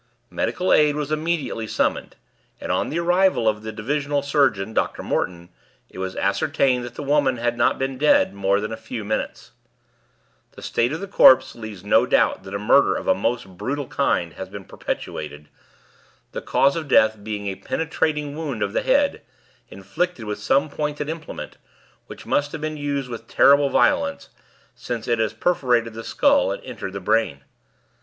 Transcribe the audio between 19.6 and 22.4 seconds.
inflicted with some pointed implement, which